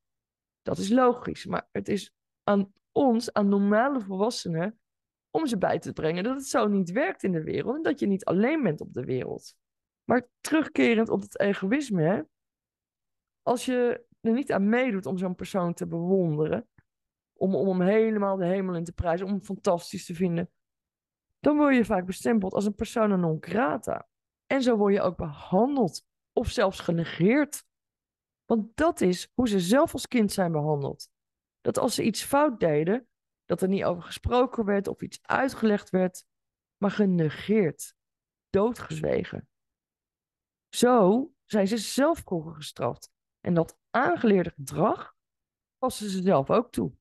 dat 0.63 0.79
is 0.79 0.89
logisch. 0.89 1.47
Maar 1.47 1.69
het 1.73 1.89
is 1.89 2.15
aan 2.43 2.73
ons, 2.93 3.33
aan 3.33 3.49
normale 3.49 4.01
volwassenen, 4.01 4.81
om 5.39 5.47
ze 5.47 5.59
bij 5.59 5.79
te 5.79 5.93
brengen 5.93 6.25
dat 6.25 6.37
het 6.37 6.47
zo 6.47 6.67
niet 6.67 6.91
werkt 6.91 7.23
in 7.23 7.33
de 7.33 7.43
wereld 7.43 7.77
en 7.77 7.83
dat 7.83 8.01
je 8.01 8.07
niet 8.07 8.25
alleen 8.25 8.63
bent 8.63 8.81
op 8.81 8.93
de 8.93 9.05
wereld. 9.05 9.55
Maar 10.05 10.29
terugkerend 10.41 11.09
op 11.09 11.21
het 11.21 11.41
egoïsme, 11.41 12.29
als 13.43 13.65
je 13.65 14.07
er 14.21 14.33
niet 14.33 14.53
aan 14.53 14.69
meedoet 14.69 15.07
om 15.07 15.19
zo'n 15.19 15.35
persoon 15.35 15.75
te 15.75 15.87
bewonderen, 15.87 16.69
om, 17.33 17.55
om 17.55 17.81
hem 17.81 17.89
helemaal 17.89 18.37
de 18.37 18.47
hemel 18.47 18.75
in 18.75 18.85
te 18.85 18.93
prijzen, 18.93 19.27
om 19.27 19.33
hem 19.33 19.43
fantastisch 19.43 20.07
te 20.07 20.15
vinden, 20.15 20.51
dan 21.41 21.57
word 21.57 21.77
je 21.77 21.85
vaak 21.85 22.07
bestempeld 22.07 22.55
als 22.55 22.65
een 22.65 22.75
persona 22.75 23.17
non 23.17 23.37
grata. 23.41 24.09
En 24.47 24.63
zo 24.63 24.77
word 24.77 24.95
je 24.95 25.01
ook 25.01 25.17
behandeld 25.17 26.05
of 26.33 26.49
zelfs 26.49 26.81
genegeerd. 26.81 27.65
Want 28.45 28.77
dat 28.77 29.01
is 29.01 29.31
hoe 29.35 29.49
ze 29.49 29.61
zelf 29.61 29.93
als 29.93 30.09
kind 30.09 30.33
zijn 30.33 30.53
behandeld. 30.53 31.11
Dat 31.61 31.79
als 31.79 31.95
ze 31.95 32.03
iets 32.03 32.25
fout 32.25 32.61
deden, 32.61 33.09
dat 33.49 33.63
er 33.63 33.69
niet 33.69 33.85
over 33.85 34.03
gesproken 34.03 34.65
werd 34.65 34.89
of 34.89 35.03
iets 35.03 35.19
uitgelegd 35.23 35.91
werd, 35.91 36.27
maar 36.77 36.91
genegeerd, 36.91 37.95
doodgezwegen. 38.51 39.49
Zo 40.69 41.31
zijn 41.45 41.69
ze 41.69 41.77
zelf 41.77 42.23
gestraft. 42.25 43.11
En 43.41 43.55
dat 43.55 43.79
aangeleerde 43.91 44.51
gedrag 44.51 45.17
passen 45.79 46.11
ze 46.11 46.23
zelf 46.23 46.51
ook 46.51 46.73
toe. 46.73 46.93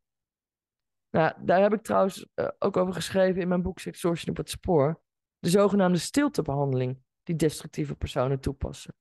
Nou, 1.10 1.46
daar 1.46 1.62
heb 1.62 1.74
ik 1.74 1.82
trouwens 1.82 2.27
uh, 2.36 2.48
ook 2.60 2.77
over 2.77 2.94
geschreven 2.94 3.42
in 3.42 3.48
mijn 3.48 3.62
boek 3.62 3.80
Sextortion 3.80 4.30
op 4.30 4.38
het 4.38 4.50
spoor. 4.50 5.01
De 5.39 5.50
zogenaamde 5.50 5.98
stiltebehandeling 5.98 7.04
die 7.24 7.36
destructieve 7.36 7.96
personen 7.96 8.39
toepassen. 8.39 8.96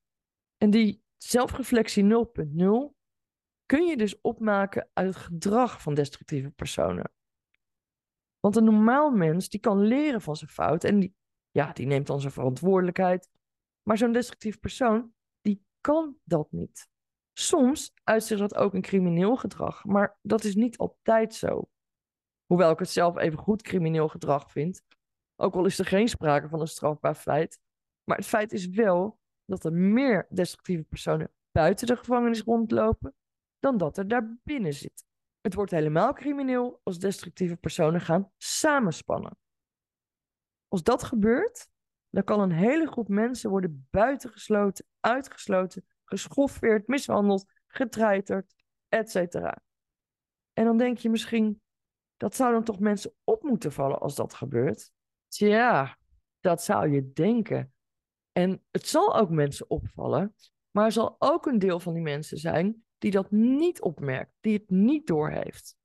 En 0.56 0.70
die 0.70 1.02
zelfreflectie 1.16 2.04
0.0 2.04 2.94
kun 3.66 3.86
je 3.86 3.96
dus 3.96 4.20
opmaken 4.20 4.90
uit 4.92 5.14
het 5.14 5.24
gedrag 5.24 5.82
van 5.82 5.94
destructieve 5.94 6.50
personen. 6.50 7.14
Want 8.46 8.58
een 8.58 8.64
normaal 8.64 9.10
mens 9.10 9.48
die 9.48 9.60
kan 9.60 9.80
leren 9.80 10.20
van 10.20 10.36
zijn 10.36 10.50
fout 10.50 10.84
en 10.84 11.00
die, 11.00 11.14
ja, 11.50 11.72
die 11.72 11.86
neemt 11.86 12.06
dan 12.06 12.20
zijn 12.20 12.32
verantwoordelijkheid. 12.32 13.28
Maar 13.82 13.98
zo'n 13.98 14.12
destructief 14.12 14.60
persoon, 14.60 15.12
die 15.40 15.64
kan 15.80 16.16
dat 16.24 16.52
niet. 16.52 16.88
Soms 17.32 17.92
uitzicht 18.02 18.40
dat 18.40 18.54
ook 18.54 18.74
een 18.74 18.82
crimineel 18.82 19.36
gedrag, 19.36 19.84
maar 19.84 20.18
dat 20.22 20.44
is 20.44 20.54
niet 20.54 20.78
altijd 20.78 21.34
zo. 21.34 21.68
Hoewel 22.44 22.70
ik 22.70 22.78
het 22.78 22.90
zelf 22.90 23.16
even 23.16 23.38
goed 23.38 23.62
crimineel 23.62 24.08
gedrag 24.08 24.50
vind, 24.50 24.82
ook 25.36 25.54
al 25.54 25.64
is 25.64 25.78
er 25.78 25.86
geen 25.86 26.08
sprake 26.08 26.48
van 26.48 26.60
een 26.60 26.68
strafbaar 26.68 27.14
feit. 27.14 27.60
Maar 28.04 28.16
het 28.16 28.26
feit 28.26 28.52
is 28.52 28.66
wel 28.66 29.18
dat 29.44 29.64
er 29.64 29.72
meer 29.72 30.26
destructieve 30.30 30.84
personen 30.84 31.32
buiten 31.50 31.86
de 31.86 31.96
gevangenis 31.96 32.42
rondlopen 32.42 33.14
dan 33.58 33.76
dat 33.76 33.98
er 33.98 34.08
daar 34.08 34.38
binnen 34.42 34.74
zit. 34.74 35.05
Het 35.46 35.54
wordt 35.54 35.70
helemaal 35.70 36.12
crimineel 36.12 36.80
als 36.82 36.98
destructieve 36.98 37.56
personen 37.56 38.00
gaan 38.00 38.30
samenspannen. 38.36 39.38
Als 40.68 40.82
dat 40.82 41.02
gebeurt, 41.02 41.68
dan 42.10 42.24
kan 42.24 42.40
een 42.40 42.52
hele 42.52 42.86
groep 42.86 43.08
mensen 43.08 43.50
worden 43.50 43.86
buitengesloten, 43.90 44.86
uitgesloten, 45.00 45.86
geschoffeerd, 46.04 46.86
mishandeld, 46.86 47.52
getreiterd, 47.66 48.54
etc. 48.88 49.34
En 50.52 50.64
dan 50.64 50.76
denk 50.76 50.98
je 50.98 51.10
misschien, 51.10 51.62
dat 52.16 52.34
zou 52.34 52.52
dan 52.52 52.64
toch 52.64 52.78
mensen 52.78 53.14
op 53.24 53.42
moeten 53.42 53.72
vallen 53.72 54.00
als 54.00 54.14
dat 54.14 54.34
gebeurt? 54.34 54.90
Tja, 55.28 55.98
dat 56.40 56.62
zou 56.62 56.88
je 56.88 57.12
denken. 57.12 57.74
En 58.32 58.64
het 58.70 58.86
zal 58.86 59.16
ook 59.16 59.30
mensen 59.30 59.70
opvallen, 59.70 60.34
maar 60.70 60.84
er 60.84 60.92
zal 60.92 61.16
ook 61.18 61.46
een 61.46 61.58
deel 61.58 61.80
van 61.80 61.94
die 61.94 62.02
mensen 62.02 62.38
zijn 62.38 62.85
die 62.98 63.10
dat 63.10 63.30
niet 63.30 63.80
opmerkt, 63.80 64.32
die 64.40 64.52
het 64.52 64.70
niet 64.70 65.06
doorheeft. 65.06 65.76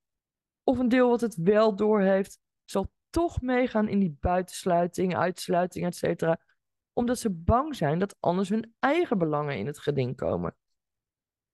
Of 0.64 0.80
een 0.80 0.90
deel 0.90 1.10
wat 1.10 1.22
het 1.22 1.36
wel 1.36 1.76
doorheeft, 1.76 2.40
zal 2.66 2.92
toch 3.10 3.42
meegaan 3.42 3.88
in 3.88 4.00
die 4.00 4.18
buitensluiting, 4.20 5.16
uitsluiting, 5.16 5.86
etc. 5.86 6.36
Omdat 6.94 7.20
ze 7.20 7.30
bang 7.30 7.76
zijn 7.76 8.00
dat 8.00 8.16
anders 8.20 8.50
hun 8.50 8.76
eigen 8.80 9.18
belangen 9.18 9.58
in 9.58 9.66
het 9.66 9.80
geding 9.80 10.16
komen. 10.16 10.56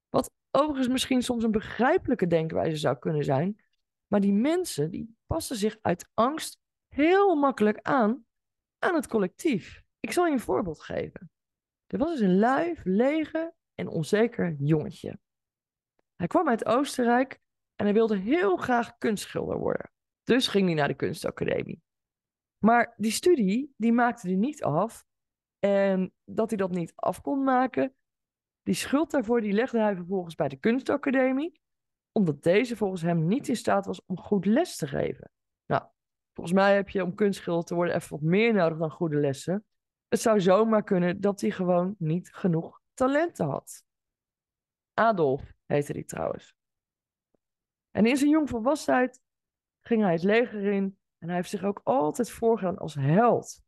Wat 0.09 0.31
overigens 0.51 0.87
misschien 0.87 1.21
soms 1.21 1.43
een 1.43 1.51
begrijpelijke 1.51 2.27
denkwijze 2.27 2.77
zou 2.77 2.97
kunnen 2.97 3.23
zijn, 3.23 3.61
maar 4.07 4.19
die 4.19 4.33
mensen 4.33 4.91
die 4.91 5.15
passen 5.25 5.55
zich 5.55 5.77
uit 5.81 6.09
angst 6.13 6.59
heel 6.87 7.35
makkelijk 7.35 7.79
aan 7.81 8.25
aan 8.79 8.95
het 8.95 9.07
collectief. 9.07 9.83
Ik 9.99 10.11
zal 10.11 10.25
je 10.25 10.31
een 10.31 10.39
voorbeeld 10.39 10.81
geven. 10.81 11.31
Er 11.87 11.97
was 11.97 12.11
dus 12.11 12.19
een 12.19 12.39
lui, 12.39 12.79
lege 12.83 13.53
en 13.75 13.87
onzeker 13.87 14.55
jongetje. 14.59 15.19
Hij 16.17 16.27
kwam 16.27 16.49
uit 16.49 16.65
Oostenrijk 16.65 17.39
en 17.75 17.85
hij 17.85 17.93
wilde 17.93 18.17
heel 18.17 18.57
graag 18.57 18.97
kunstschilder 18.97 19.57
worden. 19.57 19.91
Dus 20.23 20.47
ging 20.47 20.65
hij 20.65 20.75
naar 20.75 20.87
de 20.87 20.93
kunstacademie. 20.93 21.81
Maar 22.57 22.93
die 22.97 23.11
studie, 23.11 23.73
die 23.77 23.91
maakte 23.91 24.27
hij 24.27 24.35
niet 24.35 24.63
af. 24.63 25.05
En 25.59 26.13
dat 26.23 26.49
hij 26.49 26.57
dat 26.57 26.71
niet 26.71 26.93
af 26.95 27.21
kon 27.21 27.43
maken, 27.43 27.95
die 28.61 28.75
schuld 28.75 29.11
daarvoor, 29.11 29.41
die 29.41 29.53
legde 29.53 29.79
hij 29.79 29.95
vervolgens 29.95 30.35
bij 30.35 30.47
de 30.47 30.55
kunstacademie. 30.55 31.61
Omdat 32.11 32.43
deze 32.43 32.75
volgens 32.75 33.01
hem 33.01 33.27
niet 33.27 33.47
in 33.47 33.55
staat 33.55 33.85
was 33.85 34.05
om 34.05 34.19
goed 34.19 34.45
les 34.45 34.75
te 34.75 34.87
geven. 34.87 35.31
Nou, 35.65 35.83
volgens 36.33 36.55
mij 36.55 36.75
heb 36.75 36.89
je 36.89 37.03
om 37.03 37.15
kunstschilder 37.15 37.65
te 37.65 37.75
worden 37.75 37.95
even 37.95 38.09
wat 38.09 38.21
meer 38.21 38.53
nodig 38.53 38.77
dan 38.77 38.91
goede 38.91 39.19
lessen. 39.19 39.65
Het 40.07 40.19
zou 40.19 40.41
zomaar 40.41 40.83
kunnen 40.83 41.21
dat 41.21 41.41
hij 41.41 41.51
gewoon 41.51 41.95
niet 41.97 42.33
genoeg 42.33 42.81
talenten 42.93 43.45
had. 43.45 43.83
Adolf 44.93 45.56
heette 45.67 45.91
hij 45.91 46.03
trouwens. 46.03 46.55
En 47.91 48.05
in 48.05 48.17
zijn 48.17 48.29
jongvolwassenheid 48.29 49.21
ging 49.81 50.01
hij 50.01 50.11
het 50.11 50.23
leger 50.23 50.63
in 50.63 50.97
en 51.17 51.27
hij 51.27 51.35
heeft 51.35 51.49
zich 51.49 51.63
ook 51.63 51.81
altijd 51.83 52.31
voorgedaan 52.31 52.77
als 52.77 52.95
held. 52.95 53.61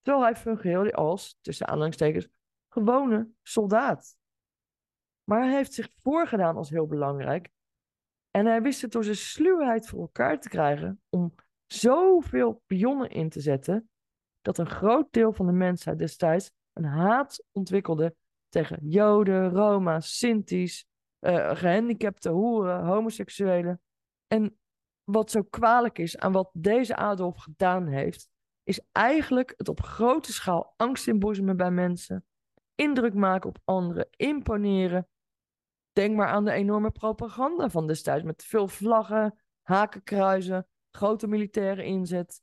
Terwijl 0.00 0.24
hij 0.24 0.36
fungeerde 0.36 0.92
als, 0.92 1.38
tussen 1.40 1.66
aanhalingstekens, 1.66 2.28
gewone 2.68 3.28
soldaat. 3.42 4.16
Maar 5.24 5.42
hij 5.42 5.54
heeft 5.54 5.74
zich 5.74 5.90
voorgedaan 5.98 6.56
als 6.56 6.70
heel 6.70 6.86
belangrijk. 6.86 7.50
En 8.30 8.46
hij 8.46 8.62
wist 8.62 8.82
het 8.82 8.92
door 8.92 9.04
zijn 9.04 9.16
sluwheid 9.16 9.88
voor 9.88 10.00
elkaar 10.00 10.40
te 10.40 10.48
krijgen 10.48 11.02
om 11.08 11.34
zoveel 11.66 12.62
pionnen 12.66 13.10
in 13.10 13.28
te 13.28 13.40
zetten, 13.40 13.90
dat 14.40 14.58
een 14.58 14.70
groot 14.70 15.12
deel 15.12 15.32
van 15.32 15.46
de 15.46 15.52
mensheid 15.52 15.98
destijds 15.98 16.50
een 16.72 16.84
haat 16.84 17.44
ontwikkelde 17.52 18.14
tegen 18.48 18.88
Joden, 18.88 19.50
Roma's, 19.50 20.18
Sinti's, 20.18 20.86
uh, 21.26 21.56
gehandicapte 21.56 22.28
hoeren, 22.28 22.84
homoseksuelen. 22.84 23.80
En 24.26 24.58
wat 25.04 25.30
zo 25.30 25.42
kwalijk 25.42 25.98
is 25.98 26.18
aan 26.18 26.32
wat 26.32 26.50
deze 26.52 26.96
Adolf 26.96 27.36
gedaan 27.36 27.86
heeft, 27.86 28.28
is 28.62 28.80
eigenlijk 28.92 29.54
het 29.56 29.68
op 29.68 29.80
grote 29.80 30.32
schaal 30.32 30.74
angst 30.76 31.08
inboezemen 31.08 31.56
bij 31.56 31.70
mensen, 31.70 32.26
indruk 32.74 33.14
maken 33.14 33.48
op 33.48 33.58
anderen, 33.64 34.08
imponeren. 34.10 35.08
Denk 35.92 36.16
maar 36.16 36.28
aan 36.28 36.44
de 36.44 36.52
enorme 36.52 36.90
propaganda 36.90 37.70
van 37.70 37.86
destijds 37.86 38.24
met 38.24 38.44
veel 38.44 38.68
vlaggen, 38.68 39.38
hakenkruizen, 39.62 40.68
grote 40.90 41.26
militaire 41.26 41.84
inzet. 41.84 42.42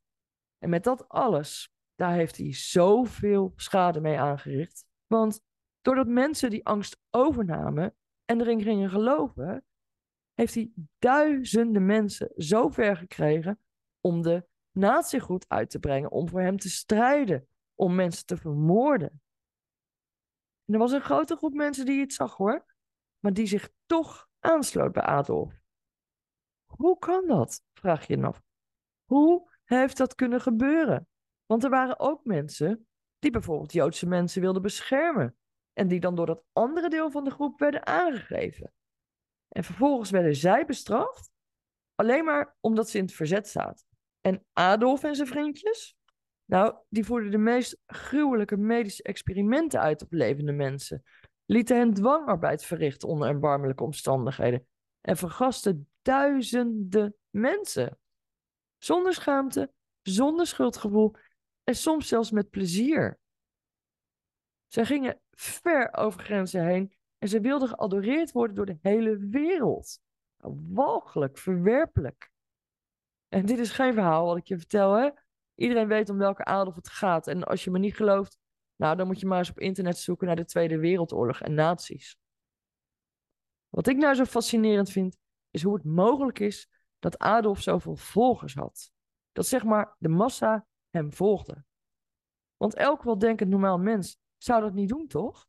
En 0.57 0.69
met 0.69 0.83
dat 0.83 1.07
alles, 1.07 1.73
daar 1.95 2.13
heeft 2.13 2.37
hij 2.37 2.53
zoveel 2.53 3.53
schade 3.55 4.01
mee 4.01 4.19
aangericht. 4.19 4.85
Want 5.07 5.41
doordat 5.81 6.07
mensen 6.07 6.49
die 6.49 6.65
angst 6.65 7.01
overnamen 7.09 7.95
en 8.29 8.41
erin 8.41 8.61
gingen 8.61 8.89
geloven, 8.89 9.65
heeft 10.33 10.53
hij 10.53 10.71
duizenden 10.99 11.85
mensen 11.85 12.31
zo 12.35 12.69
ver 12.69 12.97
gekregen 12.97 13.59
om 14.01 14.21
de 14.21 14.47
natiegoed 14.71 15.45
uit 15.47 15.69
te 15.69 15.79
brengen, 15.79 16.11
om 16.11 16.29
voor 16.29 16.41
hem 16.41 16.57
te 16.57 16.69
strijden, 16.69 17.47
om 17.75 17.95
mensen 17.95 18.25
te 18.25 18.37
vermoorden. 18.37 19.21
En 20.65 20.73
er 20.73 20.79
was 20.79 20.91
een 20.91 21.01
grote 21.01 21.35
groep 21.35 21.53
mensen 21.53 21.85
die 21.85 21.99
het 21.99 22.13
zag 22.13 22.35
hoor, 22.35 22.65
maar 23.19 23.33
die 23.33 23.47
zich 23.47 23.69
toch 23.85 24.29
aansloot 24.39 24.91
bij 24.91 25.03
Adolf. 25.03 25.61
Hoe 26.65 26.97
kan 26.97 27.27
dat? 27.27 27.63
Vraag 27.73 28.07
je 28.07 28.17
je 28.17 28.25
af. 28.25 28.41
Hoe 29.05 29.57
heeft 29.63 29.97
dat 29.97 30.15
kunnen 30.15 30.41
gebeuren? 30.41 31.07
Want 31.45 31.63
er 31.63 31.69
waren 31.69 31.99
ook 31.99 32.25
mensen 32.25 32.87
die 33.19 33.31
bijvoorbeeld 33.31 33.71
Joodse 33.71 34.07
mensen 34.07 34.41
wilden 34.41 34.61
beschermen. 34.61 35.38
En 35.79 35.87
die 35.87 35.99
dan 35.99 36.15
door 36.15 36.25
dat 36.25 36.43
andere 36.53 36.89
deel 36.89 37.11
van 37.11 37.23
de 37.23 37.31
groep 37.31 37.59
werden 37.59 37.85
aangegeven. 37.85 38.73
En 39.47 39.63
vervolgens 39.63 40.09
werden 40.09 40.35
zij 40.35 40.65
bestraft, 40.65 41.31
alleen 41.95 42.23
maar 42.23 42.55
omdat 42.59 42.89
ze 42.89 42.97
in 42.97 43.03
het 43.03 43.13
verzet 43.13 43.47
zaten. 43.47 43.85
En 44.21 44.45
Adolf 44.53 45.03
en 45.03 45.15
zijn 45.15 45.27
vriendjes, 45.27 45.97
nou, 46.45 46.75
die 46.89 47.05
voerden 47.05 47.31
de 47.31 47.37
meest 47.37 47.77
gruwelijke 47.85 48.57
medische 48.57 49.03
experimenten 49.03 49.79
uit 49.79 50.01
op 50.01 50.11
levende 50.11 50.51
mensen. 50.51 51.03
Lieten 51.45 51.77
hen 51.77 51.93
dwangarbeid 51.93 52.65
verrichten 52.65 53.09
onder 53.09 53.27
erbarmelijke 53.27 53.83
omstandigheden. 53.83 54.67
En 55.01 55.17
vergasten 55.17 55.89
duizenden 56.01 57.15
mensen. 57.29 57.99
Zonder 58.77 59.13
schaamte, 59.13 59.71
zonder 60.01 60.47
schuldgevoel 60.47 61.15
en 61.63 61.75
soms 61.75 62.07
zelfs 62.07 62.31
met 62.31 62.49
plezier. 62.49 63.18
Zij 64.69 64.85
gingen 64.85 65.21
ver 65.31 65.93
over 65.93 66.21
grenzen 66.21 66.65
heen 66.65 66.93
en 67.17 67.27
ze 67.27 67.39
wilden 67.39 67.67
geadoreerd 67.67 68.31
worden 68.31 68.55
door 68.55 68.65
de 68.65 68.77
hele 68.81 69.17
wereld. 69.17 69.99
Walgelijk, 70.73 71.37
verwerpelijk. 71.37 72.31
En 73.27 73.45
dit 73.45 73.59
is 73.59 73.71
geen 73.71 73.93
verhaal 73.93 74.25
wat 74.25 74.37
ik 74.37 74.47
je 74.47 74.57
vertel, 74.57 74.93
hè? 74.93 75.09
Iedereen 75.55 75.87
weet 75.87 76.09
om 76.09 76.17
welke 76.17 76.43
Adolf 76.43 76.75
het 76.75 76.89
gaat. 76.89 77.27
En 77.27 77.43
als 77.43 77.63
je 77.63 77.71
me 77.71 77.79
niet 77.79 77.95
gelooft, 77.95 78.37
nou, 78.75 78.95
dan 78.95 79.07
moet 79.07 79.19
je 79.19 79.25
maar 79.25 79.37
eens 79.37 79.49
op 79.49 79.59
internet 79.59 79.97
zoeken 79.97 80.27
naar 80.27 80.35
de 80.35 80.45
Tweede 80.45 80.79
Wereldoorlog 80.79 81.41
en 81.41 81.53
nazi's. 81.53 82.17
Wat 83.69 83.87
ik 83.87 83.97
nou 83.97 84.15
zo 84.15 84.25
fascinerend 84.25 84.89
vind, 84.89 85.17
is 85.49 85.63
hoe 85.63 85.73
het 85.73 85.83
mogelijk 85.83 86.39
is 86.39 86.69
dat 86.99 87.17
Adolf 87.17 87.61
zoveel 87.61 87.95
volgers 87.95 88.53
had. 88.53 88.91
Dat 89.31 89.47
zeg 89.47 89.63
maar 89.63 89.95
de 89.97 90.09
massa 90.09 90.67
hem 90.89 91.13
volgde. 91.13 91.63
Want 92.57 92.75
elk 92.75 93.03
weldenkend 93.03 93.49
normaal 93.49 93.77
mens 93.77 94.19
zou 94.43 94.61
dat 94.61 94.73
niet 94.73 94.89
doen, 94.89 95.07
toch? 95.07 95.47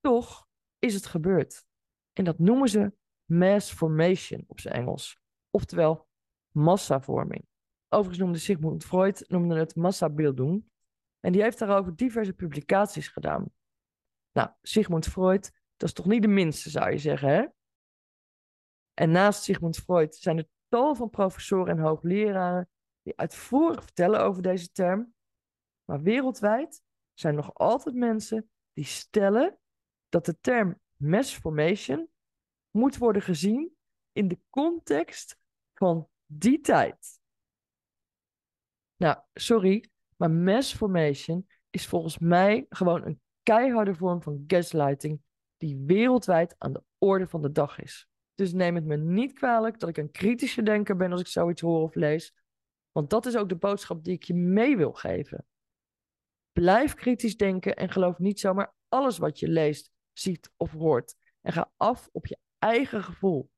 Toch 0.00 0.48
is 0.78 0.94
het 0.94 1.06
gebeurd. 1.06 1.66
En 2.12 2.24
dat 2.24 2.38
noemen 2.38 2.68
ze 2.68 2.92
mass 3.24 3.72
formation 3.72 4.44
op 4.46 4.60
zijn 4.60 4.74
Engels. 4.74 5.18
Oftewel 5.50 6.08
massavorming. 6.50 7.46
Overigens 7.88 8.18
noemde 8.18 8.38
Sigmund 8.38 8.84
Freud 8.84 9.24
noemde 9.28 9.58
het 9.58 9.76
massabildung. 9.76 10.64
En 11.20 11.32
die 11.32 11.42
heeft 11.42 11.58
daarover 11.58 11.96
diverse 11.96 12.32
publicaties 12.32 13.08
gedaan. 13.08 13.52
Nou, 14.32 14.50
Sigmund 14.62 15.06
Freud, 15.06 15.52
dat 15.76 15.88
is 15.88 15.94
toch 15.94 16.06
niet 16.06 16.22
de 16.22 16.28
minste, 16.28 16.70
zou 16.70 16.90
je 16.90 16.98
zeggen, 16.98 17.28
hè? 17.28 17.46
En 18.94 19.10
naast 19.10 19.42
Sigmund 19.42 19.76
Freud 19.76 20.14
zijn 20.14 20.38
er 20.38 20.48
tal 20.68 20.94
van 20.94 21.10
professoren 21.10 21.76
en 21.76 21.82
hoogleraren 21.82 22.68
die 23.02 23.16
uitvoerig 23.16 23.82
vertellen 23.82 24.20
over 24.20 24.42
deze 24.42 24.70
term. 24.70 25.14
Maar 25.84 26.02
wereldwijd 26.02 26.83
zijn 27.14 27.34
nog 27.34 27.54
altijd 27.54 27.94
mensen 27.94 28.50
die 28.72 28.84
stellen 28.84 29.58
dat 30.08 30.24
de 30.24 30.40
term 30.40 30.80
mass 30.96 31.34
formation 31.34 32.08
moet 32.70 32.96
worden 32.96 33.22
gezien 33.22 33.76
in 34.12 34.28
de 34.28 34.38
context 34.50 35.36
van 35.74 36.08
die 36.26 36.60
tijd. 36.60 37.20
Nou, 38.96 39.18
sorry, 39.34 39.90
maar 40.16 40.30
mass 40.30 40.74
formation 40.74 41.46
is 41.70 41.86
volgens 41.86 42.18
mij 42.18 42.66
gewoon 42.68 43.04
een 43.04 43.20
keiharde 43.42 43.94
vorm 43.94 44.22
van 44.22 44.44
gaslighting 44.46 45.20
die 45.56 45.82
wereldwijd 45.86 46.54
aan 46.58 46.72
de 46.72 46.82
orde 46.98 47.26
van 47.26 47.42
de 47.42 47.52
dag 47.52 47.80
is. 47.80 48.08
Dus 48.34 48.52
neem 48.52 48.74
het 48.74 48.84
me 48.84 48.96
niet 48.96 49.32
kwalijk 49.32 49.78
dat 49.78 49.88
ik 49.88 49.96
een 49.96 50.10
kritische 50.10 50.62
denker 50.62 50.96
ben 50.96 51.12
als 51.12 51.20
ik 51.20 51.26
zoiets 51.26 51.60
hoor 51.60 51.82
of 51.82 51.94
lees, 51.94 52.34
want 52.92 53.10
dat 53.10 53.26
is 53.26 53.36
ook 53.36 53.48
de 53.48 53.56
boodschap 53.56 54.04
die 54.04 54.14
ik 54.14 54.22
je 54.22 54.34
mee 54.34 54.76
wil 54.76 54.92
geven. 54.92 55.46
Blijf 56.54 56.94
kritisch 56.94 57.36
denken 57.36 57.76
en 57.76 57.90
geloof 57.90 58.18
niet 58.18 58.40
zomaar 58.40 58.74
alles 58.88 59.18
wat 59.18 59.38
je 59.38 59.48
leest, 59.48 59.90
ziet 60.12 60.50
of 60.56 60.72
hoort. 60.72 61.14
En 61.40 61.52
ga 61.52 61.72
af 61.76 62.08
op 62.12 62.26
je 62.26 62.38
eigen 62.58 63.02
gevoel. 63.02 63.50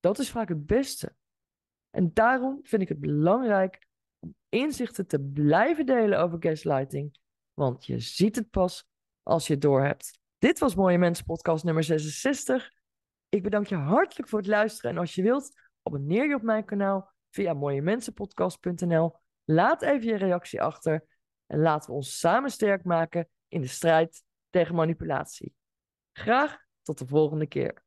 Dat 0.00 0.18
is 0.18 0.30
vaak 0.30 0.48
het 0.48 0.66
beste. 0.66 1.14
En 1.90 2.10
daarom 2.12 2.58
vind 2.62 2.82
ik 2.82 2.88
het 2.88 3.00
belangrijk 3.00 3.86
om 4.18 4.34
inzichten 4.48 5.06
te 5.06 5.20
blijven 5.20 5.86
delen 5.86 6.20
over 6.20 6.36
gaslighting. 6.40 7.18
Want 7.54 7.86
je 7.86 7.98
ziet 7.98 8.36
het 8.36 8.50
pas 8.50 8.88
als 9.22 9.46
je 9.46 9.52
het 9.52 9.62
doorhebt. 9.62 10.18
Dit 10.38 10.58
was 10.58 10.74
Mooie 10.74 10.98
Mensen 10.98 11.24
podcast 11.24 11.64
nummer 11.64 11.84
66. 11.84 12.70
Ik 13.28 13.42
bedank 13.42 13.66
je 13.66 13.74
hartelijk 13.74 14.28
voor 14.28 14.38
het 14.38 14.48
luisteren. 14.48 14.90
En 14.90 14.98
als 14.98 15.14
je 15.14 15.22
wilt, 15.22 15.60
abonneer 15.82 16.28
je 16.28 16.34
op 16.34 16.42
mijn 16.42 16.64
kanaal 16.64 17.12
via 17.30 17.52
mooiemensenpodcast.nl. 17.52 19.16
Laat 19.44 19.82
even 19.82 20.06
je 20.06 20.16
reactie 20.16 20.62
achter. 20.62 21.17
En 21.48 21.58
laten 21.58 21.90
we 21.90 21.96
ons 21.96 22.18
samen 22.18 22.50
sterk 22.50 22.84
maken 22.84 23.28
in 23.48 23.60
de 23.60 23.66
strijd 23.66 24.22
tegen 24.50 24.74
manipulatie. 24.74 25.54
Graag 26.12 26.58
tot 26.82 26.98
de 26.98 27.06
volgende 27.06 27.46
keer. 27.46 27.86